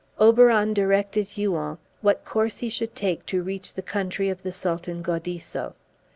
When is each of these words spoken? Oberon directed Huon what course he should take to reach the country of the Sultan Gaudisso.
Oberon 0.17 0.73
directed 0.73 1.27
Huon 1.29 1.77
what 2.01 2.25
course 2.25 2.57
he 2.57 2.69
should 2.71 2.95
take 2.95 3.23
to 3.27 3.43
reach 3.43 3.75
the 3.75 3.83
country 3.83 4.29
of 4.29 4.41
the 4.41 4.51
Sultan 4.51 5.03
Gaudisso. 5.03 5.75